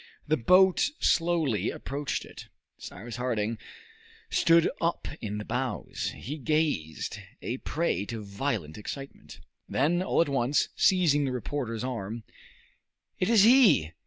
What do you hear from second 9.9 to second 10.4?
all at